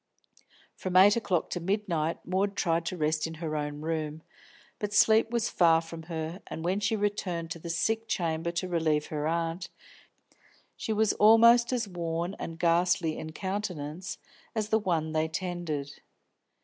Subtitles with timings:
[0.75, 4.23] From eight o'clock to midnight Maud tried to rest in her own room,
[4.79, 8.67] but sleep was far from her, and when she returned to the sick chamber to
[8.67, 9.69] relieve her aunt,
[10.75, 14.17] she was almost as worn and ghastly in countenance
[14.55, 16.01] as the one they tended.